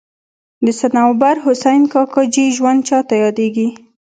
[0.65, 3.67] د صنوبر حسین کاکاجي ژوند چاته یادېږي.